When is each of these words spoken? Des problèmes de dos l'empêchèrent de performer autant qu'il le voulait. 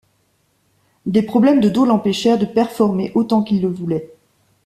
Des 1.05 1.21
problèmes 1.21 1.59
de 1.59 1.69
dos 1.69 1.85
l'empêchèrent 1.85 2.39
de 2.39 2.45
performer 2.47 3.11
autant 3.13 3.43
qu'il 3.43 3.61
le 3.61 3.67
voulait. 3.69 4.09